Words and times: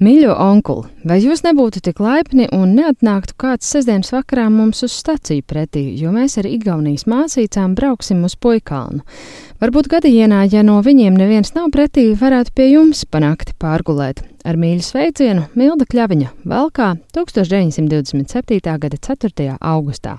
Mīļo 0.00 0.32
onkuli, 0.32 0.86
vai 1.04 1.18
jūs 1.20 1.42
nebūtu 1.44 1.82
tik 1.84 1.98
laipni 2.00 2.46
un 2.56 2.70
neatnāktu 2.72 3.34
kāds 3.42 3.68
sestdienas 3.68 4.14
vakarā 4.14 4.46
mums 4.48 4.80
uz 4.86 4.94
staciju 4.96 5.44
pretī, 5.44 5.82
jo 6.00 6.08
mēs 6.14 6.38
ar 6.40 6.48
Igaunijas 6.48 7.04
māsīcām 7.04 7.74
brauksim 7.76 8.22
uz 8.24 8.32
Puikānu? 8.40 9.02
Varbūt 9.60 9.90
gadienā, 9.92 10.46
ja 10.48 10.64
no 10.64 10.78
viņiem 10.80 11.20
neviens 11.20 11.52
nav 11.52 11.68
pretī, 11.76 12.06
varētu 12.16 12.56
pie 12.56 12.70
jums 12.70 13.04
panākt 13.04 13.52
pārgulēt. 13.60 14.24
Ar 14.40 14.56
mīļu 14.56 14.88
sveicienu 14.88 15.50
Milda 15.52 15.84
Kļaviņa 15.84 16.32
Valkā 16.48 16.94
1927. 17.12 18.76
gada 18.80 19.04
4. 19.04 19.50
augustā. 19.60 20.16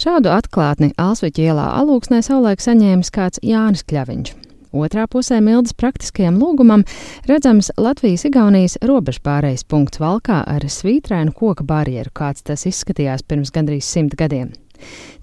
Šādu 0.00 0.32
atklātni 0.32 0.94
Alsviķa 0.96 1.50
ielā 1.50 1.72
alūksnē 1.82 2.24
savulaik 2.24 2.64
saņēmis 2.64 3.12
kāds 3.12 3.44
Jānis 3.44 3.84
Kļaviņš. 3.84 4.38
Otrā 4.70 5.06
pusē 5.10 5.40
Mildas 5.42 5.74
praktiskajam 5.74 6.36
lūgumam 6.38 6.84
redzams 7.26 7.72
Latvijas-Igaunijas 7.74 8.78
robežpārējais 8.86 9.66
punkts 9.66 9.98
valkā 9.98 10.44
ar 10.46 10.62
svītrēnu 10.62 11.34
koka 11.34 11.66
barjeru, 11.66 12.12
kāds 12.14 12.46
tas 12.46 12.66
izskatījās 12.70 13.26
pirms 13.26 13.50
gandrīz 13.50 13.88
simt 13.90 14.14
gadiem. 14.18 14.52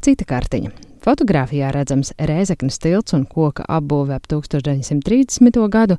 Cita 0.04 0.28
kartiņa. 0.28 0.74
Fotogrāfijā 1.08 1.70
redzams 1.72 2.12
rēzeknes 2.20 2.82
tilts 2.84 3.16
un 3.16 3.24
koka 3.32 3.64
apbūve 3.72 4.18
ap 4.18 4.28
1930. 4.28 5.64
gadu, 5.72 5.96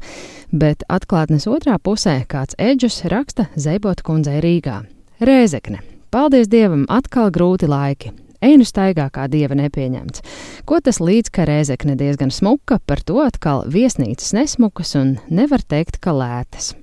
bet 0.52 0.84
atklātnes 0.92 1.48
otrā 1.48 1.78
pusē 1.80 2.20
kāds 2.28 2.58
eģus 2.60 3.00
raksta 3.08 3.48
Zeibota 3.56 4.04
kundzei 4.04 4.42
Rīgā. 4.44 4.82
Rēzekne. 5.24 5.80
Paldies 6.12 6.52
Dievam, 6.52 6.84
atkal 6.92 7.32
grūti 7.32 7.68
laiki. 7.68 8.12
Einu 8.44 8.66
staigā 8.66 9.08
kā 9.10 9.26
dieva 9.30 9.56
nepieņemts. 9.58 10.22
Ko 10.68 10.78
tas 10.84 11.00
līdz 11.02 11.32
ka 11.34 11.46
rēzekne 11.48 11.96
diezgan 11.98 12.30
smuka, 12.34 12.78
par 12.86 13.02
to 13.02 13.18
atkal 13.24 13.64
viesnīcas 13.66 14.34
nesmukas 14.36 14.94
un 14.98 15.16
nevar 15.30 15.64
teikt, 15.66 15.98
ka 16.02 16.14
lētas. 16.14 16.76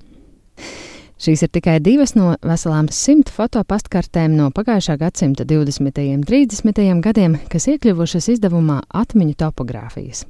Šīs 1.16 1.46
ir 1.46 1.50
tikai 1.56 1.78
divas 1.80 2.12
no 2.12 2.34
veselām 2.44 2.90
simt 2.92 3.30
fotopastkartēm 3.32 4.34
no 4.36 4.50
pagājušā 4.52 4.98
gadsimta 5.00 5.46
20. 5.48 6.02
un 6.12 6.26
30. 6.28 6.82
gadiem, 7.06 7.38
kas 7.48 7.70
iekļuvušas 7.72 8.28
izdevumā 8.34 8.82
Atmiņu 8.92 9.38
topogrāfijas. 9.40 10.26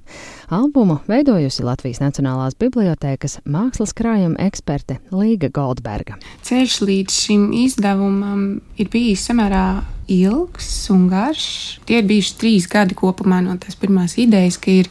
Albumu 0.54 1.00
veidojusi 1.10 1.66
Latvijas 1.66 2.04
Nacionālās 2.04 2.54
bibliotēkas 2.62 3.40
mākslas 3.50 3.96
krājuma 3.98 4.38
eksperte 4.46 5.00
Līga 5.10 5.50
Goldberga. 5.50 6.20
Ceļš 6.46 6.78
līdz 6.86 7.20
šim 7.26 7.50
izdevumam 7.66 8.46
ir 8.78 8.94
bijis 8.94 9.26
samērā 9.26 9.66
ilgs 10.12 10.70
un 10.94 11.08
garš. 11.12 11.46
Tie 11.86 12.00
ir 12.02 12.10
bijuši 12.10 12.36
trīs 12.42 12.68
gadi 12.72 12.98
kopumā 12.98 13.42
no 13.46 13.56
tās 13.62 13.78
pirmās 13.80 14.18
idejas, 14.22 14.58
ka 14.62 14.72
ir 14.72 14.90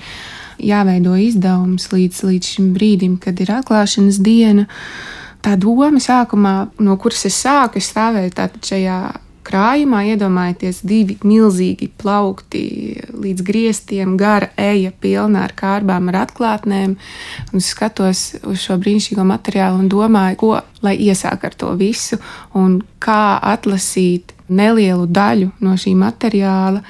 jāveido 0.62 1.16
izdevums 1.18 1.90
līdz, 1.92 2.22
līdz 2.30 2.54
šim 2.56 2.72
brīdim, 2.76 3.18
kad 3.22 3.40
ir 3.42 3.52
atklāšanas 3.58 4.20
diena 4.24 4.68
tā 5.44 5.58
doma 5.60 6.00
sākumā, 6.00 6.54
no 6.80 6.96
kuras 7.00 7.26
es 7.28 7.36
sāku, 7.42 7.82
es 7.82 7.90
stāvēju 7.92 8.32
šajā 8.64 8.98
krājumā, 9.44 10.02
iedomājieties, 10.14 10.80
divi 10.88 11.16
milzīgi 11.24 11.90
plaukti 12.00 12.62
līdz 13.12 13.44
griestiem, 13.44 14.16
gara 14.20 14.50
eja 14.60 14.92
pilna 15.00 15.44
ar 15.44 15.54
kārbām, 15.56 16.08
ar 16.10 16.22
atklātnēm. 16.24 16.96
Un 17.52 17.60
es 17.60 17.70
skatos 17.74 18.24
uz 18.42 18.62
šo 18.64 18.78
brīnišķīgo 18.80 19.26
materiālu 19.28 19.82
un 19.84 19.90
domāju, 19.92 20.40
ko 20.40 20.52
lai 20.84 20.96
iesāk 21.08 21.44
ar 21.48 21.58
to 21.60 21.74
visu 21.80 22.20
un 22.56 22.80
kā 23.04 23.36
atlasīt 23.54 24.33
nelielu 24.48 25.06
daļu 25.06 25.50
no 25.64 25.74
šī 25.80 25.94
materiāla, 25.98 26.82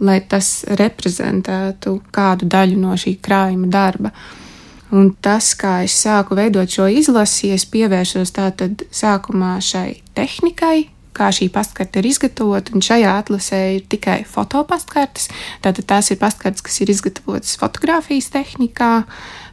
lai 0.00 0.20
tas 0.28 0.62
reprezentētu 0.80 1.96
kādu 2.12 2.48
daļu 2.50 2.78
no 2.80 2.94
šī 2.96 3.16
krājuma 3.22 3.68
darba. 3.70 4.12
Un 4.90 5.12
tas, 5.22 5.52
kā 5.54 5.84
es 5.86 5.94
sāku 6.02 6.34
veidot 6.34 6.70
šo 6.70 6.88
izlasi, 6.90 7.52
es 7.54 7.66
pievērsos 7.70 8.32
tātad 8.34 8.82
sākumā 8.90 9.58
šai 9.62 10.00
tehnikai, 10.18 10.88
kā 11.14 11.28
šī 11.34 11.46
pastkarte 11.54 12.00
ir 12.00 12.08
izgatavota, 12.10 12.74
šajā 12.74 13.12
atlasē 13.20 13.60
ir 13.76 13.84
tikai 13.92 14.22
fotopastkartes. 14.26 15.28
Tātad 15.62 15.86
tās 15.92 16.10
ir 16.10 16.18
pastkartes, 16.18 16.64
kas 16.66 16.80
ir 16.82 16.90
izgatavotas 16.90 17.54
fotografijas 17.60 18.32
tehnikā, 18.34 18.92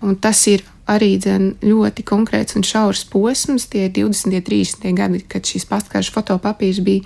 un 0.02 0.18
tas 0.22 0.42
ir 0.50 0.66
arī 0.88 1.18
dzen, 1.22 1.52
ļoti 1.62 2.06
konkrēts 2.08 2.58
un 2.58 2.66
šaurs 2.66 3.04
posms. 3.12 3.68
Tie 3.72 3.88
ir 3.88 3.94
20. 3.98 4.32
un 4.32 4.46
30. 4.50 4.94
gadi, 4.98 5.24
kad 5.30 5.46
šis 5.46 5.68
pastkaršu 5.70 6.16
fotopapīrs 6.16 6.82
bija 6.86 7.06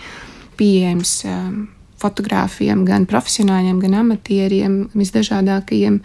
pieejams. 0.61 1.19
Um, 1.25 1.61
fotogrāfiem, 2.01 2.85
gan 2.87 3.07
profesionāļiem, 3.09 3.81
gan 3.83 3.99
amatieriem, 4.01 4.77
visdažādākajiem. 4.97 5.99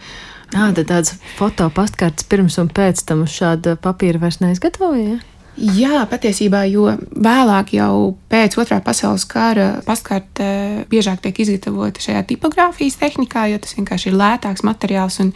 Tā 0.53 0.69
tad 0.77 0.91
tādas 0.91 1.15
fotopastkartes 1.39 2.27
pirms 2.29 2.59
un 2.61 2.69
pēc 2.71 3.01
tam 3.07 3.25
uz 3.25 3.33
šāda 3.35 3.75
papīra 3.81 4.21
vairs 4.21 4.39
neizgatavoja. 4.43 5.17
Ja? 5.17 5.36
Jā, 5.57 6.03
patiesībā, 6.05 6.59
jo 6.69 6.83
vēlāk, 7.17 7.71
jau 7.79 8.11
pēc 8.29 8.59
otrā 8.61 8.77
pasaules 8.85 9.23
kara, 9.25 9.79
pastkarte 9.87 10.45
biežāk 10.91 11.23
tiek 11.23 11.39
izgatavota 11.41 12.03
šajā 12.03 12.21
tipogrāfijas 12.29 12.99
tehnikā, 13.01 13.47
jo 13.49 13.57
tas 13.63 13.73
vienkārši 13.73 14.11
ir 14.11 14.19
lētāks 14.19 14.61
materiāls 14.67 15.17
un 15.23 15.31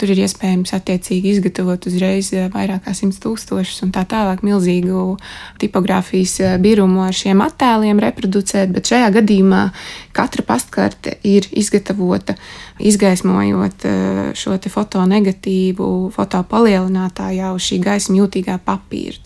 tur 0.00 0.10
ir 0.10 0.24
iespējams 0.24 0.74
attiecīgi 0.74 1.36
izgatavot 1.36 1.86
uzreiz 1.86 2.32
vairāk 2.50 2.88
kā 2.88 2.96
simts 2.98 3.22
tūkstošus 3.22 3.84
un 3.86 3.94
tā 3.94 4.02
tālāk 4.10 4.42
milzīgu 4.42 5.04
tipogrāfijas 5.62 6.58
birumu 6.58 7.06
ar 7.06 7.14
šiem 7.14 7.38
attēliem 7.46 8.02
reproducēt, 8.02 8.74
bet 8.74 8.90
šajā 8.90 9.14
gadījumā 9.20 9.68
katra 10.18 10.48
pastkarte 10.50 11.20
ir 11.22 11.46
izgatavota 11.54 12.34
izgaismojot 12.82 13.86
eh, 13.86 14.20
šo 14.34 14.58
fotonegatīvu, 14.66 15.88
fotopalielinātājā 16.18 17.54
uz 17.54 17.70
šī 17.70 17.82
gaisma 17.86 18.22
jūtīgā 18.24 18.58
papīra. 18.66 19.20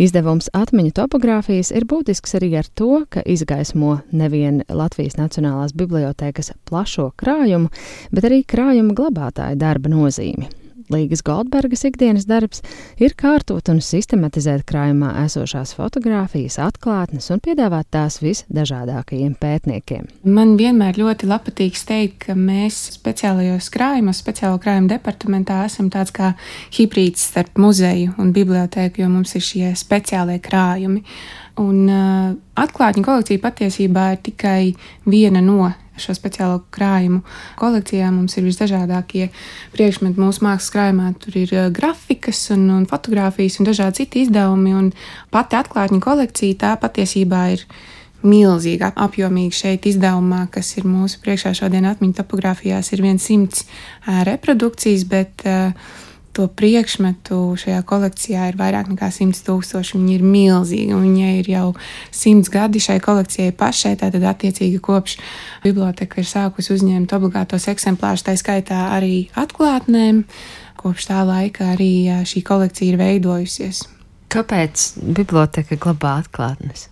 Izdevums 0.00 0.48
atmiņu 0.56 0.94
topogrāfijas 0.96 1.72
ir 1.76 1.84
būtisks 1.88 2.38
arī 2.38 2.52
ar 2.60 2.70
to, 2.78 3.04
ka 3.12 3.24
izgaismo 3.26 3.98
nevien 4.12 4.62
Latvijas 4.68 5.18
Nacionālās 5.20 5.76
bibliotēkas 5.76 6.54
plašo 6.68 7.10
krājumu, 7.20 7.68
bet 8.12 8.28
arī 8.30 8.42
krājuma 8.48 8.96
glabātāja 8.96 9.58
darba 9.58 9.92
nozīmi. 9.92 10.61
Līgas 10.92 11.22
Goldbergas 11.24 11.86
ikdienas 11.88 12.26
darbs 12.28 12.60
ir 13.00 13.14
kārtot 13.16 13.70
un 13.72 13.80
sistematizēt 13.84 14.66
krājumā 14.68 15.14
esošās 15.24 15.72
fotogrāfijas, 15.78 16.58
atklātnes 16.60 17.30
un 17.32 17.40
piedāvāt 17.44 17.88
tās 17.94 18.18
visdažādākajiem 18.22 19.34
pētniekiem. 19.40 20.08
Man 20.28 20.56
vienmēr 20.60 21.00
ļoti 21.00 21.30
patīk 21.32 21.78
teikt, 21.88 22.18
ka 22.26 22.36
mēs 22.36 22.80
speciālajos 22.98 23.70
krājumos, 23.72 24.20
speciālo 24.22 24.60
krājumu 24.62 24.90
departamentā 24.92 25.62
esam 25.66 25.88
tāds 25.92 26.12
kā 26.14 26.34
hibrīds 26.76 27.28
starp 27.32 27.56
muzeju 27.58 28.14
un 28.20 28.32
bibliotēku, 28.36 29.02
jo 29.02 29.08
mums 29.08 29.34
ir 29.38 29.46
šie 29.46 29.72
speciālie 29.78 30.40
krājumi. 30.44 31.02
Un 31.60 31.88
uh, 31.92 32.32
atklātņu 32.56 33.04
kolekcija 33.04 33.40
patiesībā 33.42 34.12
ir 34.14 34.22
tikai 34.24 34.60
viena 35.04 35.42
no 35.44 35.72
šo 36.00 36.14
speciālo 36.16 36.60
krājumu 36.72 37.22
kolekcijā. 37.60 38.10
Mums 38.14 38.36
ir 38.38 38.46
visdažādākie 38.48 39.28
priekšmeti 39.74 40.20
mūsu 40.20 40.44
mākslas 40.46 40.72
krājumā. 40.74 41.12
Tur 41.22 41.38
ir 41.44 41.54
eh, 41.56 41.70
grafikas 41.74 42.44
un, 42.54 42.68
un 42.74 42.86
fotografijas 42.90 43.58
un 43.60 43.68
dažādi 43.68 44.02
citi 44.02 44.26
izdevumi, 44.26 44.76
un 44.78 44.92
pati 45.34 45.58
atklātņu 45.60 46.00
kolekcija 46.02 46.60
tā 46.64 46.76
patiesībā 46.82 47.42
ir 47.56 47.66
milzīga, 48.22 48.92
apjomīga 49.02 49.56
šeit 49.64 49.88
izdevumā, 49.90 50.44
kas 50.54 50.76
ir 50.78 50.86
mūsu 50.86 51.18
priekšā 51.24 51.56
šodien 51.58 51.88
atmiņu 51.90 52.20
topogrāfijās, 52.20 52.92
ir 52.94 53.02
100 53.02 53.64
eh, 53.64 54.22
reprodukcijas, 54.28 55.04
bet 55.10 55.46
uh, 55.48 55.74
to 56.36 56.46
priekšmetu 56.48 57.38
šajā 57.60 57.82
kolekcijā 57.88 58.48
ir 58.50 58.58
vairāk 58.60 58.88
nekā 58.92 59.08
100 59.12 59.44
tūkstoši. 59.46 59.98
Viņi 59.98 60.16
ir 60.16 60.24
milzīgi, 60.24 60.94
un 60.96 61.04
viņai 61.06 61.32
ir 61.42 61.50
jau 61.52 61.66
simts 62.14 62.50
gadi 62.52 62.82
šai 62.82 62.98
kolekcijai 63.04 63.54
pašai. 63.56 63.94
Tātad, 64.00 64.24
attiecīgi, 64.32 64.80
kopš 64.82 65.18
biblioteka 65.64 66.22
ir 66.22 66.28
sākusi 66.28 66.74
uzņemt 66.76 67.12
obligātos 67.16 67.68
eksemplārus, 67.72 68.24
tā 68.26 68.36
skaitā 68.40 68.88
arī 68.96 69.28
atklātnēm. 69.38 70.24
Kopš 70.82 71.10
tā 71.12 71.22
laika 71.28 71.74
arī 71.76 71.92
šī 72.26 72.42
kolekcija 72.46 72.94
ir 72.94 73.00
veidojusies. 73.00 73.84
Kāpēc 74.32 74.86
biblioteka 75.04 75.76
glabā 75.76 76.16
atklātnes? 76.22 76.88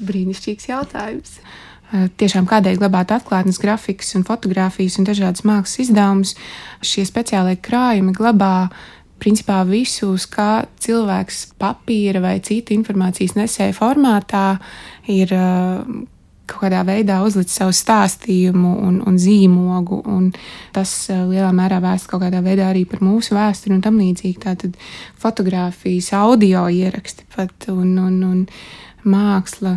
Brīnišķīgs 0.00 0.70
jautājums. 0.70 1.36
Eh, 1.90 2.06
tiešām 2.22 2.46
kādēļ 2.46 2.76
glabāt 2.78 3.10
atklātnes, 3.16 3.58
grafikas 3.58 4.14
un 4.14 4.22
fotografijas 4.26 5.00
un 5.00 5.08
dažādas 5.08 5.42
mākslas 5.42 5.88
izdevumus. 5.88 6.36
Šie 6.86 7.02
speciālie 7.08 7.56
krājumi 7.58 8.14
glabā 8.14 8.68
principā 9.20 9.64
visus, 9.66 10.28
kā 10.30 10.68
cilvēks 10.80 11.48
papīra 11.60 12.22
vai 12.22 12.36
citu 12.46 12.76
informācijas 12.76 13.34
nesēja 13.34 13.74
formātā 13.74 14.60
ir 15.10 15.34
eh, 15.34 15.82
kaut 16.50 16.64
kādā 16.64 16.84
veidā 16.86 17.20
uzlicis 17.26 17.58
savu 17.58 17.74
stāstījumu 17.74 18.70
un, 18.86 19.00
un 19.06 19.18
zīmogu, 19.18 20.00
un 20.14 20.30
tas 20.74 20.92
eh, 21.10 21.24
lielā 21.26 21.50
mērā 21.56 21.80
vēst 21.82 22.06
kaut 22.10 22.22
kādā 22.22 22.38
veidā 22.44 22.70
arī 22.70 22.84
par 22.86 23.02
mūsu 23.02 23.34
vēsturi 23.34 23.74
un 23.74 23.82
tam 23.82 23.98
līdzīgi. 23.98 24.38
Tātad 24.46 24.78
fotografijas, 25.18 26.12
audio 26.14 26.68
ieraksti 26.70 27.26
pat 27.34 27.66
un, 27.74 27.96
un, 27.98 28.22
un 28.30 28.46
māksla 29.04 29.76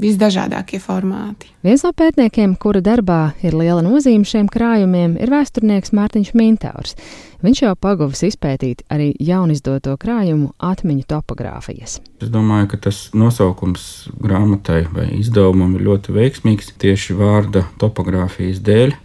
visdažādākie 0.00 0.80
formāti. 0.82 1.50
Viens 1.64 1.84
no 1.84 1.92
pētniekiem, 1.96 2.56
kura 2.60 2.80
darbā 2.84 3.34
ir 3.44 3.56
liela 3.56 3.82
nozīme 3.84 4.26
šiem 4.28 4.48
krājumiem, 4.50 5.16
ir 5.20 5.32
vēsturnieks 5.32 5.94
Mārtiņš 5.94 6.32
Mintārs. 6.38 6.96
Viņš 7.44 7.60
jau 7.60 7.74
paguvis 7.76 8.24
izpētīt 8.30 8.84
arī 8.92 9.10
jaunizdoto 9.20 9.94
krājumu 10.00 10.54
atmiņu 10.58 11.04
topogrāfijas. 11.10 11.98
Es 12.24 12.30
domāju, 12.32 12.70
ka 12.72 12.80
tas 12.88 13.02
nosaukums 13.16 14.08
grāmatai 14.16 14.86
vai 14.94 15.10
izdevumam 15.18 15.76
ir 15.76 15.84
ļoti 15.90 16.14
veiksmīgs 16.16 16.72
tieši 16.80 17.18
vārda 17.18 17.66
topogrāfijas 17.82 18.62
dēļ, 18.64 18.96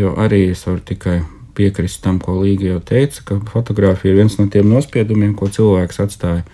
jo 0.00 0.14
arī 0.22 0.46
es 0.54 0.64
varu 0.66 0.80
tikai 0.88 1.20
piekrist 1.60 2.00
tam, 2.04 2.18
ko 2.22 2.38
Līga 2.40 2.74
jau 2.74 2.80
teica, 2.92 3.24
ka 3.26 3.38
fotografija 3.50 4.14
ir 4.14 4.22
viens 4.22 4.38
no 4.40 4.48
tiem 4.52 4.70
nospiedumiem, 4.70 5.34
ko 5.36 5.50
cilvēks 5.52 6.00
atstāja 6.06 6.44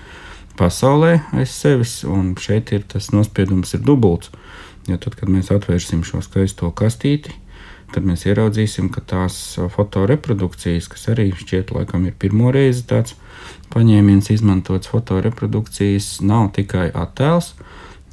pasaulē 0.59 1.19
aiz 1.37 1.53
sevis, 1.53 2.01
un 2.09 2.35
šeit 2.41 2.73
ir 2.75 2.87
tas 2.89 3.11
nospiedums 3.15 3.75
ir 3.77 3.85
dubults. 3.87 4.33
Jo 4.87 4.99
tad, 5.03 5.17
kad 5.19 5.31
mēs 5.33 5.51
atvērsim 5.51 6.05
šo 6.07 6.21
skaisto 6.23 6.71
kastīti, 6.79 7.35
tad 7.95 8.07
mēs 8.07 8.27
ieraudzīsim, 8.29 8.91
ka 8.95 9.03
tās 9.03 9.39
fotoreprodukcijas, 9.75 10.87
kas 10.93 11.09
arī 11.15 11.33
šķiet, 11.35 11.73
laikam, 11.75 12.07
ir 12.07 12.15
pirmo 12.19 12.53
reizi 12.55 12.85
tāds 12.87 13.17
paņēmiens 13.75 14.31
izmantots 14.35 14.91
fotoreprodukcijas, 14.93 16.21
nav 16.23 16.53
tikai 16.59 16.89
attēls, 16.95 17.55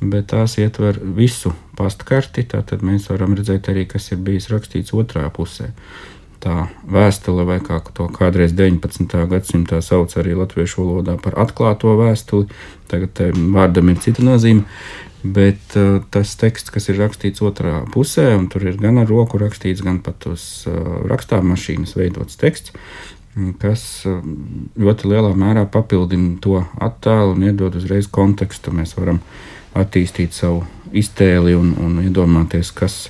bet 0.02 0.32
tās 0.34 0.58
ietver 0.58 0.98
visu 1.16 1.54
pastkarti. 1.78 2.48
Tad 2.50 2.82
mēs 2.82 3.12
varam 3.12 3.38
redzēt 3.38 3.70
arī, 3.70 3.86
kas 3.90 4.10
ir 4.12 4.24
bijis 4.26 4.50
rakstīts 4.54 4.98
otrā 4.98 5.30
pusē 5.34 5.70
tā 6.44 6.68
vēstule, 6.90 7.46
vai 7.48 7.60
kā 7.64 7.80
to 7.96 8.10
kādreiz 8.12 8.54
19. 8.58 9.16
gadsimtā 9.32 9.80
sauc 9.86 10.14
arī 10.20 10.36
latviešu 10.38 10.84
valodā 10.84 11.16
par 11.22 11.38
atklāto 11.46 11.96
vēstuli. 12.00 12.52
Tagad 12.92 13.24
vārdam 13.56 13.94
ir 13.94 14.04
cita 14.04 14.26
nozīme. 14.26 14.68
Bet 15.24 15.78
uh, 15.80 16.02
tas 16.12 16.34
teksts, 16.36 16.72
kas 16.74 16.90
ir 16.92 17.00
rakstīts 17.00 17.44
otrā 17.48 17.86
pusē, 17.94 18.34
un 18.36 18.50
tur 18.52 18.66
ir 18.68 18.76
gan 18.76 19.00
ar 19.00 19.08
roku 19.08 19.40
rakstīts, 19.40 19.84
gan 19.86 20.02
pat 20.04 20.28
uz 20.28 20.66
uh, 20.68 20.76
rakstāmašīnas 21.08 21.96
veidots 21.96 22.36
teksts, 22.42 22.76
kas 23.62 23.86
uh, 24.10 24.20
ļoti 24.76 25.14
lielā 25.14 25.32
mērā 25.40 25.64
papildina 25.72 26.36
to 26.44 26.60
attēlu 26.76 27.38
un 27.38 27.48
iedod 27.48 27.80
uzreiz 27.80 28.12
kontekstu. 28.12 28.76
Mēs 28.76 28.98
varam 29.00 29.24
attīstīt 29.80 30.36
savu 30.36 30.66
iztēli 30.92 31.56
un, 31.56 31.72
un 31.80 32.04
iedomāties, 32.04 32.74
kas, 32.76 33.08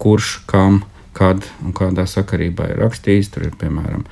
kurš, 0.00 0.38
kam, 0.48 0.80
kad 1.16 1.46
un 1.64 1.74
kādā 1.76 2.06
sakarībā 2.10 2.70
ir 2.72 2.82
rakstījis. 2.84 3.32
Tur 3.34 3.48
ir 3.48 3.56
piemēram 3.60 4.04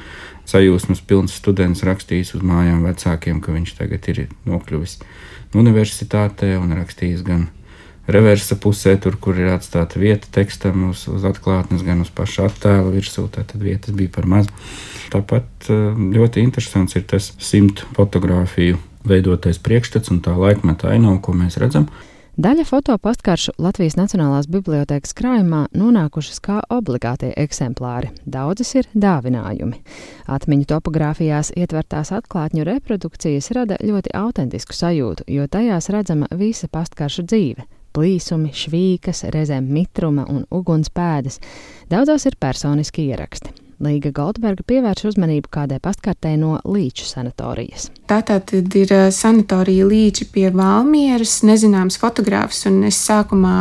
sajūsmas 0.48 1.02
pilns 1.08 1.36
students 1.36 1.84
rakstījis 1.86 2.34
uz 2.38 2.44
mājām 2.44 2.84
vecākiem, 2.84 3.42
ka 3.44 3.54
viņš 3.54 3.76
tagad 3.80 4.08
ir 4.12 4.24
nokļuvis 4.48 4.98
universitātē 5.54 6.54
un 6.58 6.74
rakstījis 6.80 7.22
gan 7.26 7.48
reversa 8.10 8.56
pusē, 8.60 8.96
tur, 9.00 9.16
kur 9.20 9.38
ir 9.40 9.52
atstāta 9.54 10.00
vieta 10.00 10.28
tekstam 10.32 10.90
uz, 10.90 11.06
uz 11.08 11.24
atklātnes, 11.24 11.84
gan 11.86 12.02
uz 12.04 12.10
paša 12.14 12.48
attēla 12.50 12.92
virsū. 12.92 13.26
Tad 13.32 13.54
vietas 13.60 13.96
bija 13.96 14.12
par 14.12 14.28
maz. 14.28 14.50
Tāpat 15.12 15.70
eh, 15.72 16.02
ļoti 16.16 16.44
interesants 16.44 16.98
ir 16.98 17.06
tas 17.08 17.32
simt 17.40 17.84
fotografiju 17.96 18.80
veidotais 19.08 19.60
priekšstats 19.60 20.12
un 20.12 20.20
tā 20.24 20.34
laikmeta 20.36 20.90
ainava, 20.92 21.20
ko 21.24 21.36
mēs 21.36 21.58
redzam. 21.60 21.88
Daļa 22.34 22.64
fotopastkaršu 22.66 23.52
Latvijas 23.62 23.94
Nacionālās 23.94 24.48
bibliotēkas 24.50 25.12
krājumā 25.14 25.60
nonākušas 25.70 26.40
kā 26.42 26.56
obligātie 26.66 27.30
eksemplāri, 27.38 28.10
daudzas 28.26 28.72
ir 28.74 28.88
dāvinājumi. 28.90 29.78
Atmiņu 30.34 30.66
topogrāfijās 30.72 31.52
ietvertās 31.54 32.10
atklātņu 32.18 32.66
reprodukcijas 32.66 33.52
rada 33.54 33.78
ļoti 33.78 34.10
autentisku 34.18 34.74
sajūtu, 34.74 35.28
jo 35.30 35.46
tajās 35.46 35.92
redzama 35.94 36.26
visa 36.34 36.66
pastkaršu 36.66 37.22
dzīve 37.30 37.68
plīsumi, 37.94 38.50
švīkas, 38.50 39.28
reizēm 39.30 39.70
mitruma 39.70 40.26
un 40.26 40.42
uguns 40.50 40.90
pēdas. 40.90 41.38
Daudzās 41.86 42.26
ir 42.26 42.34
personiski 42.42 43.12
ieraksti. 43.12 43.63
Līga 43.84 44.12
Goldberga 44.14 44.64
pievērš 44.66 45.10
uzmanību 45.10 45.50
kādai 45.52 45.80
pastkartē 45.82 46.34
no 46.40 46.56
Līču 46.64 47.06
sanatorijas. 47.08 47.90
Tātad 48.10 48.52
ir 48.54 48.94
eh, 48.94 49.10
sanatorija 49.14 49.86
Līči 49.88 50.28
pie 50.32 50.48
Valmieras, 50.54 51.42
nezināms 51.46 51.98
fotogrāfs, 52.00 52.64
un 52.70 52.82
es 52.88 53.00
sākumā 53.04 53.58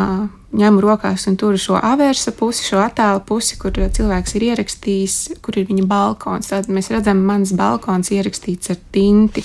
ņemu 0.54 0.82
rokās 0.84 1.26
un 1.30 1.38
turu 1.40 1.60
šo 1.60 1.78
avērsa 1.82 2.34
pusi, 2.38 2.66
šo 2.68 2.82
attēlu 2.84 3.24
pusi, 3.28 3.58
kur 3.62 3.74
cilvēks 3.74 4.36
ir 4.38 4.50
ierakstījis, 4.52 5.16
kur 5.44 5.58
ir 5.58 5.68
viņa 5.70 5.88
balkons. 5.90 6.52
Tad 6.54 6.70
mēs 6.70 6.92
redzam, 6.94 7.24
mans 7.28 7.56
balkons 7.58 8.14
ierakstīts 8.14 8.74
ar 8.74 8.80
tinti. 8.94 9.44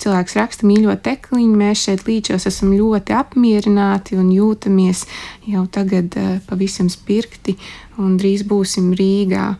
Cilvēks 0.00 0.36
raksta 0.38 0.64
mīļo 0.64 0.94
tekliņu, 1.04 1.58
mēs 1.60 1.82
šeit 1.84 2.06
līčos 2.08 2.48
esam 2.48 2.72
ļoti 2.72 3.12
apmierināti 3.18 4.16
un 4.16 4.30
jūtamies 4.32 5.04
jau 5.50 5.66
tagad 5.68 6.16
uh, 6.16 6.38
pavisam 6.48 6.88
spirkti 6.88 7.58
un 8.00 8.16
drīz 8.16 8.46
būsim 8.48 8.94
Rīgā 8.96 9.50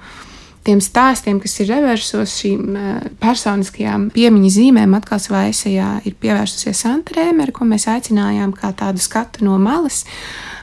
tiem 0.67 0.81
stāstiem, 0.85 1.41
kas 1.43 1.57
ir 1.63 1.71
reversos, 1.73 2.37
šīm 2.43 2.77
eh, 2.77 3.09
personiskajām 3.23 4.11
piemiņas 4.15 4.59
zīmēm, 4.59 4.95
atkal 4.99 5.23
savā 5.23 5.47
esejā 5.51 5.91
ir 6.09 6.17
pievērsusies 6.21 6.85
Santa 6.85 7.17
Rēmere, 7.17 7.55
ko 7.57 7.69
mēs 7.69 7.89
aicinājām 7.91 8.55
kā 8.57 8.75
tādu 8.77 9.03
skatu 9.03 9.47
no 9.49 9.59
malas 9.63 10.05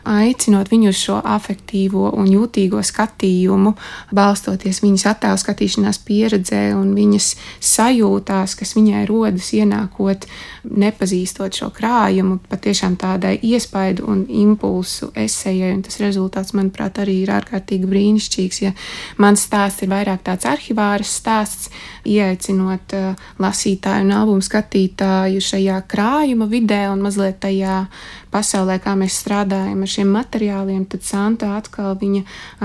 aicinot 0.07 0.69
viņu 0.71 0.91
uz 0.91 0.99
šo 0.99 1.17
afektīvo 1.25 2.09
un 2.17 2.29
jūtīgo 2.31 2.81
skatījumu, 2.85 3.73
balstoties 4.15 4.81
viņas 4.83 5.05
attēlu 5.11 5.41
skatīšanās 5.41 5.99
pieredzē 6.07 6.61
un 6.77 6.93
viņas 6.95 7.29
sajūtās, 7.63 8.55
kas 8.59 8.73
viņai 8.77 9.03
rodas 9.09 9.51
ienākot, 9.57 10.27
nepazīstot 10.67 11.59
šo 11.59 11.69
krājumu, 11.75 12.39
patiešām 12.51 12.97
tādai 12.99 13.35
iespaidu 13.51 14.07
un 14.11 14.25
impulsu 14.27 15.11
esejai. 15.15 15.73
Un 15.75 15.83
tas 15.85 15.99
rezultāts, 16.03 16.55
manuprāt, 16.57 17.01
arī 17.03 17.21
ir 17.23 17.33
ārkārtīgi 17.35 17.89
brīnišķīgs. 17.89 18.61
Ja 18.63 18.73
mans 19.21 19.45
stāsts 19.47 19.83
ir 19.83 19.86
vairāk 19.89 20.23
tāds 20.27 20.47
arhivārs 20.49 21.11
stāsts, 21.19 21.71
ieaicinot 22.07 22.95
uh, 22.97 23.27
lasītāju 23.41 24.05
un 24.07 24.13
albumu 24.19 24.45
skatītāju 24.45 25.43
šajā 25.43 25.81
krājuma 25.89 26.47
vidē 26.51 26.85
un 26.91 27.03
mazliet 27.05 27.39
tajā 27.43 27.85
pasaulē, 28.31 28.77
kā 28.83 28.93
mēs 28.99 29.17
strādājam 29.21 29.81
ar 29.83 29.91
šiem 29.91 30.11
materiāliem, 30.13 30.83
tad 30.91 31.05
Santa 31.07 31.53
atkal 31.57 31.95
viņa 31.99 32.23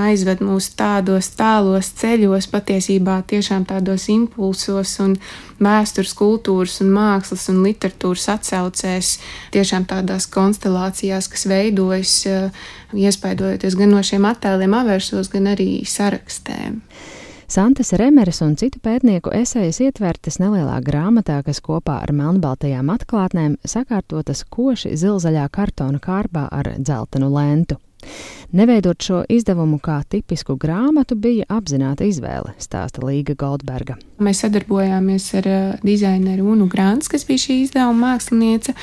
aizved 0.08 0.42
mūs 0.44 0.72
tādos 0.78 1.30
tālos 1.38 1.92
ceļos, 2.00 2.50
patiesībā 2.52 3.20
tiešām 3.30 3.66
tādos 3.70 4.08
impulsos 4.12 4.98
un 5.04 5.16
vēstures, 5.64 6.14
kultūras 6.19 6.81
un 6.85 6.93
mākslas 6.94 7.49
un 7.53 7.62
literatūras 7.64 8.29
atsaucēs, 8.37 9.17
tiešām 9.55 9.87
tādās 9.91 10.29
konstelācijās, 10.32 11.31
kas 11.32 11.47
veidojas, 11.50 12.14
eh, 12.26 12.62
iespaidojoties 12.93 13.79
gan 13.79 13.91
no 13.91 14.03
šiem 14.03 14.29
attēliem 14.29 14.75
avērsos, 14.82 15.31
gan 15.32 15.53
arī 15.55 15.82
sarakstēm. 15.87 16.81
Santas 17.53 17.93
Remeres 17.93 18.41
un 18.41 18.55
citu 18.56 18.79
pētnieku 18.81 19.29
esejas 19.37 19.82
ietvertas 19.85 20.38
nelielā 20.41 20.79
grāmatā, 20.81 21.43
kas 21.44 21.61
kopā 21.61 21.99
ar 22.00 22.12
melnbaltajām 22.17 22.88
atklātnēm 22.94 23.58
sakārtotas 23.69 24.41
koši 24.48 24.94
zilzaļā 24.96 25.51
kartona 25.53 26.01
kārbā 26.01 26.46
ar 26.48 26.72
dzeltenu 26.79 27.29
lentu. 27.29 27.77
Neveidot 28.53 29.01
šo 29.01 29.23
izdevumu 29.32 29.79
kā 29.81 30.03
tipisku 30.09 30.59
grāmatu 30.61 31.17
bija 31.17 31.47
apzināta 31.49 32.05
izvēle, 32.05 32.53
stāsta 32.61 33.01
Līga 33.06 33.37
Goldberga. 33.39 33.97
Mēs 34.23 34.43
sadarbojāmies 34.44 35.29
ar 35.41 35.49
uh, 35.49 35.61
dizaineru 35.87 36.51
Unu 36.53 36.69
Grants, 36.73 37.09
kas 37.09 37.25
bija 37.29 37.47
šī 37.47 37.63
izdevuma 37.65 38.13
mākslinieca. 38.13 38.77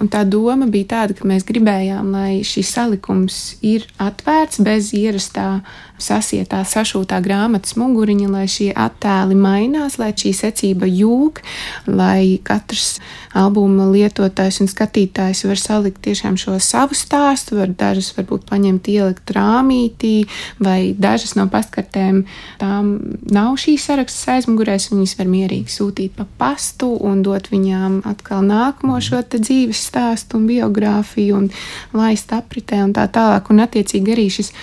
Un 0.00 0.08
tā 0.08 0.22
doma 0.24 0.64
bija 0.70 0.88
tāda, 0.94 1.14
ka 1.16 1.28
mēs 1.28 1.44
gribējām, 1.44 2.08
lai 2.14 2.40
šis 2.46 2.72
salikums 2.72 3.40
ir 3.60 3.84
atvērts 4.00 4.62
bez 4.64 4.94
ierastā 4.96 5.60
sasietā, 6.00 6.62
sašūtā 6.64 7.18
grāmatas 7.20 7.76
muguriņa, 7.76 8.28
lai 8.32 8.46
šie 8.48 8.70
attēli 8.72 9.36
mainās, 9.36 9.98
lai 10.00 10.14
šī 10.16 10.32
secība 10.38 10.88
jūg, 10.88 11.42
lai 11.84 12.40
katrs 12.44 12.94
albuma 13.36 13.90
lietotājs 13.92 14.62
un 14.64 14.70
skatītājs 14.72 15.44
var 15.46 15.60
salikt 15.60 16.00
tiešām 16.06 16.38
šo 16.40 16.56
savu 16.64 16.96
stāstu, 16.96 17.58
var 17.60 17.68
dažas 17.68 18.14
varbūt 18.16 18.48
paņemt 18.48 18.88
ielikt 18.90 19.34
rāmītī, 19.36 20.14
vai 20.62 20.94
dažas 20.96 21.36
no 21.36 21.44
pastkartēm 21.52 22.24
tām 22.62 22.90
nav 23.28 23.60
šīs 23.60 23.84
sarakstas 23.90 24.38
aizmugurēs, 24.38 24.88
viņas 24.94 25.16
var 25.20 25.30
mierīgi 25.30 25.76
sūtīt 25.76 26.16
pa 26.16 26.26
pastu 26.40 26.94
un 26.96 27.20
dot 27.26 27.52
viņām 27.52 28.00
atkal 28.08 28.40
nākamo 28.48 28.96
šo 29.04 29.22
dzīves 29.36 29.89
stāstu 29.90 30.38
un 30.40 30.46
biogrāfiju 30.50 31.40
un 31.40 31.50
laist 31.96 32.32
apritē 32.36 32.80
un 32.86 32.94
tā 32.96 33.08
tālāk. 33.12 33.50
Un 33.50 33.66
attiecīgi 33.66 34.14
arī 34.14 34.30
šis 34.32 34.54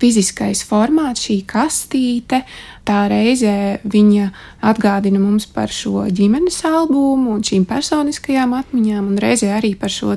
fiziskais 0.00 0.60
formāts, 0.68 1.24
šī 1.26 1.38
kastīte, 1.48 2.42
tā 2.86 2.98
reizē 3.10 3.80
viņa 3.88 4.28
atgādina 4.68 5.20
mums 5.20 5.48
par 5.48 5.72
šo 5.72 6.04
ģimenes 6.12 6.58
albumu 6.68 7.36
un 7.36 7.44
šīm 7.46 7.64
personiskajām 7.68 8.52
atmiņām, 8.58 9.12
un 9.12 9.20
reizē 9.22 9.54
arī 9.56 9.72
par 9.78 9.92
šo 9.92 10.14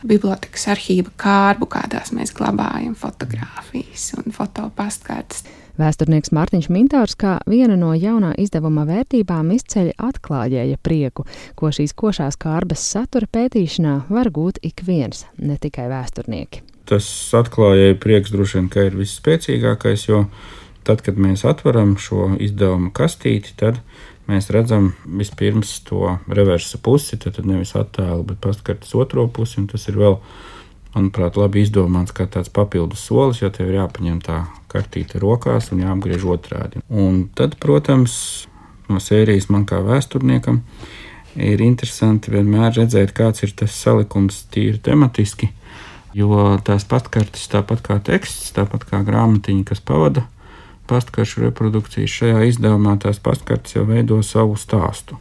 bibliotekas 0.00 0.68
arhīva 0.72 1.12
kārbu, 1.20 1.68
kādās 1.70 2.14
mēs 2.16 2.32
glabājam 2.36 2.96
fotogrāfijas 2.98 4.14
un 4.20 4.32
fotopastkartes. 4.32 5.44
Vēsturnieks 5.80 6.32
Mārtiņš 6.36 6.66
Mintārs 6.72 7.16
kā 7.16 7.38
viena 7.48 7.76
no 7.78 7.94
jaunā 7.96 8.34
izdevuma 8.40 8.82
vērtībām 8.88 9.52
izceļ 9.54 9.94
atklājēja 9.96 10.76
prieku, 10.84 11.24
ko 11.56 11.70
šīs 11.72 11.94
košās 11.96 12.36
kārbas 12.40 12.82
satura 12.84 13.28
pētīšanā 13.32 13.94
var 14.12 14.28
gūt 14.34 14.60
ik 14.66 14.84
viens, 14.84 15.24
ne 15.40 15.56
tikai 15.60 15.88
vēsturnieki. 15.88 16.66
Tas 16.90 17.06
atklājēja 17.38 17.96
prieks 18.02 18.34
droši 18.34 18.58
vien, 18.58 18.68
ka 18.72 18.84
ir 18.88 18.98
visspēcīgākais, 18.98 20.04
jo 20.10 20.24
tad, 20.84 21.04
kad 21.06 21.16
mēs 21.16 21.46
atveram 21.48 21.94
šo 22.00 22.34
izdevuma 22.42 22.92
kastīti, 22.92 23.54
tad 23.62 23.80
mēs 24.28 24.50
redzam 24.52 24.92
vispirms 25.06 25.78
to 25.88 26.18
reversa 26.28 26.80
pusi, 26.82 27.16
tad, 27.16 27.38
tad 27.38 27.48
nevis 27.48 27.72
attēlu, 27.78 28.26
bet 28.28 28.42
pastkartes 28.44 28.92
otro 28.98 29.30
pusi, 29.32 29.62
un 29.62 29.70
tas 29.70 29.88
ir 29.88 29.96
vēl, 30.02 30.18
manuprāt, 30.94 31.38
labi 31.38 31.64
izdomāts 31.64 32.14
kā 32.16 32.26
tāds 32.30 32.50
papildus 32.52 33.04
solis, 33.06 33.42
jo 33.42 33.50
tev 33.54 33.70
ir 33.70 33.80
jāpaņem 33.80 34.18
tā 34.26 34.40
kartīte 34.70 35.20
rokās 35.22 35.70
un 35.74 35.84
jāapgriež 35.84 36.26
otrādi. 36.34 36.82
Un 36.90 37.24
tad, 37.36 37.56
protams, 37.62 38.14
no 38.90 39.02
sērijas 39.02 39.48
man 39.52 39.66
kā 39.68 39.80
vēsturniekam 39.86 40.62
ir 41.38 41.62
interesanti 41.62 42.32
vienmēr 42.34 42.74
redzēt, 42.80 43.14
kāds 43.16 43.46
ir 43.46 43.54
tas 43.56 43.76
salikums 43.76 44.44
tīri 44.50 44.80
tematiski, 44.82 45.52
jo 46.16 46.58
tās 46.66 46.86
patkartes, 46.90 47.46
tāpat 47.52 47.84
kā 47.86 48.00
teksts, 48.02 48.50
tāpat 48.56 48.86
kā 48.90 49.02
grāmatiņa, 49.06 49.66
kas 49.70 49.82
pavada 49.82 50.26
pastkaršu 50.90 51.46
reprodukcijas 51.46 52.10
šajā 52.10 52.46
izdevumā 52.50 52.96
tās 53.02 53.22
pastkartes 53.22 53.76
jau 53.76 53.86
veido 53.86 54.18
savu 54.26 54.58
stāstu. 54.58 55.18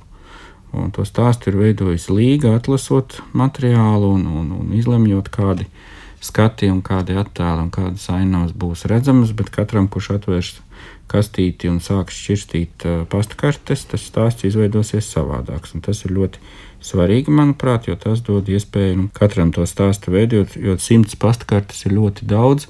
Un 0.76 0.92
to 0.94 1.06
stāstu 1.08 1.50
ir 1.50 1.58
veidojis 1.60 2.10
Līga, 2.14 2.54
atlasot 2.58 3.20
materiālu 3.34 4.14
un, 4.18 4.28
un, 4.42 4.52
un 4.60 4.74
izlemjot, 4.78 5.32
kādi 5.34 5.66
skati 6.22 6.70
un 6.70 6.84
kādi 6.86 7.16
attēli 7.18 7.66
un 7.66 7.70
kādas 7.74 8.06
ainavas 8.14 8.54
būs 8.54 8.86
redzamas, 8.92 9.34
bet 9.34 9.50
katram, 9.56 9.88
kurš 9.90 10.12
atvērs 10.18 10.52
kastīti 11.10 11.72
un 11.72 11.80
sāks 11.82 12.18
šķirstīt 12.22 12.86
uh, 12.86 12.98
pastkartes, 13.10 13.88
tas 13.90 14.04
stāsts 14.06 14.46
izveidosies 14.46 15.10
savādāks. 15.10 15.74
Un 15.74 15.82
tas 15.86 16.04
ir 16.06 16.14
ļoti 16.14 16.44
svarīgi, 16.86 17.34
manuprāt, 17.34 17.90
jo 17.90 17.98
tas 17.98 18.22
dod 18.26 18.52
iespēju 18.52 19.00
nu, 19.00 19.08
katram 19.16 19.50
to 19.56 19.66
stāstu 19.66 20.14
veidot, 20.14 20.54
jo 20.54 20.78
simts 20.78 21.18
pastkartes 21.18 21.88
ir 21.88 21.98
ļoti 21.98 22.30
daudz 22.30 22.70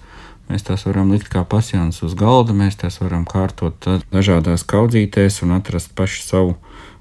Mēs 0.49 0.63
tās 0.65 0.81
varam 0.87 1.11
likt 1.13 1.27
kā 1.29 1.43
pasjāns 1.45 1.99
uz 2.01 2.15
galda, 2.17 2.55
mēs 2.57 2.79
tās 2.81 2.95
varam 3.03 3.21
kārtot 3.29 3.85
dažādās 4.09 4.63
kaudzītēs 4.65 5.43
un 5.45 5.53
atrast 5.59 5.93
pašu 5.97 6.23
savu 6.25 6.55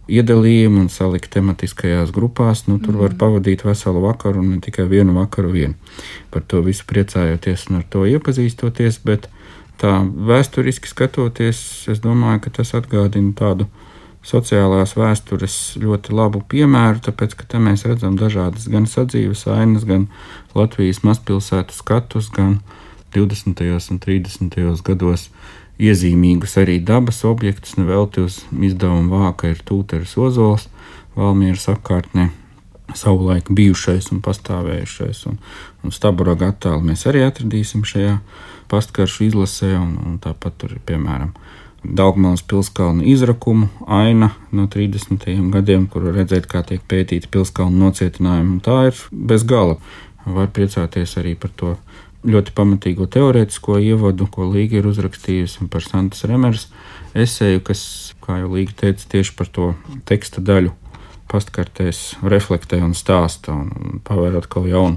iedalījumu 0.09 0.85
un 0.85 0.88
salikt 0.93 1.31
tematiskajās 1.35 2.12
grupās. 2.15 2.65
Nu, 2.69 2.79
tur 2.83 2.97
mm. 2.97 3.03
var 3.05 3.17
pavadīt 3.21 3.65
veselu 3.67 4.03
vakaru 4.05 4.43
un 4.43 4.55
ne 4.55 4.61
tikai 4.65 4.88
vienu 4.91 5.17
vakaru 5.19 5.53
vien. 5.55 5.77
Par 6.33 6.45
to 6.49 6.62
visu 6.67 6.87
priecājoties 6.88 7.69
un 7.71 7.83
ar 7.83 7.85
to 7.93 8.07
iepazīstoties, 8.09 9.03
bet 9.05 9.29
tā 9.79 10.00
vēsturiski 10.03 10.91
skatoties, 10.91 11.61
es 11.93 12.03
domāju, 12.05 12.47
ka 12.47 12.57
tas 12.61 12.75
atgādina 12.79 13.35
tādu 13.38 13.69
sociālās 14.27 14.97
vēstures 14.99 15.55
ļoti 15.81 16.12
labu 16.17 16.43
piemēru, 16.50 17.00
tāpēc, 17.07 17.37
ka 17.38 17.47
te 17.49 17.61
mēs 17.62 17.87
redzam 17.88 18.19
dažādas 18.19 18.67
gan 18.69 18.88
sadzīves 18.91 19.47
ainas, 19.53 19.87
gan 19.88 20.09
Latvijas 20.59 21.05
mazpilsētu 21.07 21.77
skatus, 21.77 22.33
gan 22.35 22.59
20. 23.15 23.62
un 23.93 24.03
30. 24.03 24.59
gados 24.85 25.29
iezīmīgus 25.78 26.58
arī 26.62 26.78
dabas 26.85 27.23
objektus, 27.28 27.76
nevelti 27.78 28.25
uz 28.26 28.42
izdevuma 28.52 29.23
vāka 29.25 29.52
ir 29.52 29.62
Tūteris 29.64 30.16
Ozols, 30.18 30.68
Valmieras 31.18 31.68
apkārtnē. 31.73 32.28
Savulaik 32.97 33.50
bijušais 33.52 34.06
un 34.14 34.23
pastāvējušais, 34.25 35.26
un, 35.28 35.37
un 35.85 35.92
staburaga 35.92 36.54
attēlu 36.54 36.87
mēs 36.88 37.04
arī 37.11 37.20
atradīsim 37.26 37.82
šajā 37.85 38.14
pastkaršu 38.73 39.26
izlasē, 39.26 39.75
un, 39.76 39.99
un 40.06 40.14
tāpat 40.25 40.56
tur 40.62 40.73
ir 40.73 40.80
piemēram 40.88 41.35
Daugmalas 41.85 42.42
pilskalna 42.42 43.04
izrakumu 43.04 43.68
aina 43.87 44.30
no 44.50 44.66
30. 44.66 45.50
gadiem, 45.52 45.87
kur 45.87 46.08
redzēt, 46.11 46.49
kā 46.50 46.64
tiek 46.66 46.82
pētīti 46.90 47.30
pilskalna 47.30 47.85
nocietinājumi, 47.85 48.56
un 48.56 48.61
tā 48.64 48.78
ir 48.90 49.02
bez 49.12 49.44
gala. 49.47 49.78
Var 50.26 50.50
priecāties 50.52 51.14
arī 51.20 51.37
par 51.38 51.52
to 51.56 51.76
ļoti 52.28 52.54
pamatīgo 52.56 53.08
teorētisko 53.11 53.78
ievadu, 53.82 54.28
ko 54.30 54.49
Līga 54.52 54.78
ir 54.80 54.88
uzrakstījusi 54.90 55.68
par 55.73 55.85
Santas 55.85 56.26
Remeras 56.28 56.68
esēju, 57.18 57.62
kas, 57.66 57.82
kā 58.25 58.42
jau 58.42 58.52
Līga 58.54 58.76
teica, 58.85 59.08
tieši 59.16 59.35
par 59.38 59.50
to 59.52 59.73
teksta 60.08 60.44
daļu 60.44 60.75
pastkartēs 61.28 62.18
reflektē 62.25 62.80
un 62.85 62.94
stāsta 62.97 63.52
un 63.52 64.00
pavēr 64.04 64.38
atkal 64.40 64.68
jaunu 64.68 64.97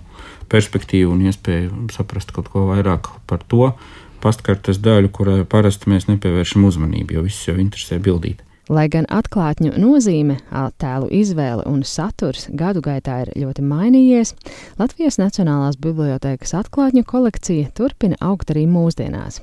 perspektīvu 0.52 1.12
un 1.16 1.26
iespēju 1.28 1.90
saprast 1.96 2.32
kaut 2.36 2.52
ko 2.52 2.68
vairāk 2.70 3.10
par 3.28 3.44
to 3.52 3.74
pastkartes 4.22 4.80
daļu, 4.84 5.10
kurai 5.16 5.42
parasti 5.50 5.90
mēs 5.92 6.08
nepievēršam 6.12 6.68
uzmanību, 6.68 7.18
jo 7.18 7.26
viss 7.26 7.48
jau 7.48 7.58
interesē 7.60 7.98
bildīt. 8.04 8.44
Lai 8.72 8.86
gan 8.88 9.04
atklātņu 9.12 9.74
nozīme, 9.84 10.38
attēlu 10.56 11.10
izvēle 11.12 11.66
un 11.68 11.82
saturs 11.84 12.46
gadu 12.56 12.80
gaitā 12.86 13.18
ir 13.26 13.34
ļoti 13.42 13.66
mainījies, 13.68 14.32
Latvijas 14.80 15.20
Nacionālās 15.20 15.76
bibliotēkas 15.82 16.56
atklātņu 16.62 17.04
kolekcija 17.04 17.74
turpina 17.76 18.16
augt 18.24 18.56
arī 18.56 18.64
mūsdienās. 18.72 19.42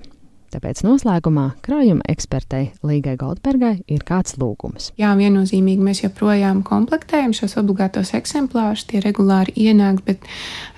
Tāpēc 0.49 0.81
noslēgumā 0.81 1.45
krājuma 1.61 2.09
ekspertei 2.09 2.71
Līgai 2.81 3.19
Goldbergai 3.21 3.75
ir 3.85 4.01
kāds 4.09 4.39
lūgums. 4.41 4.95
Jā, 4.97 5.13
viennozīmīgi 5.21 5.85
mēs 5.85 6.01
joprojām 6.07 6.65
komplektējam 6.65 7.37
šos 7.37 7.59
obligātos 7.61 8.15
eksemplārus, 8.17 8.89
tie 8.89 9.05
regulāri 9.05 9.53
ienāk, 9.69 10.01
bet 10.09 10.25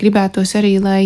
gribētos 0.02 0.58
arī, 0.58 0.80
lai 0.82 1.02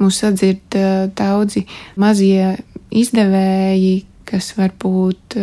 mūs 0.00 0.24
sadzird 0.24 0.80
daudzi 1.12 1.66
mazie 2.00 2.54
izdevēji, 2.88 3.98
kas 4.32 4.54
varbūt 4.56 5.36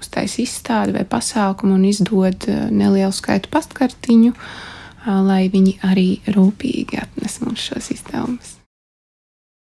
uztais 0.00 0.38
izstādi 0.42 0.96
vai 0.96 1.04
pasākumu 1.08 1.76
un 1.78 1.86
izdod 1.88 2.48
eh, 2.50 2.68
nelielu 2.70 3.14
skaitu 3.14 3.52
pastkartiņu, 3.52 4.34
eh, 4.34 5.10
lai 5.28 5.46
viņi 5.52 5.78
arī 5.86 6.08
rūpīgi 6.36 7.02
atnes 7.02 7.40
mums 7.44 7.68
šos 7.70 7.92
izdevumus. 7.96 8.55